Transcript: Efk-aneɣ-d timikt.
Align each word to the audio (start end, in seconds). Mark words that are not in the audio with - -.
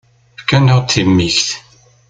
Efk-aneɣ-d 0.37 0.87
timikt. 0.89 1.47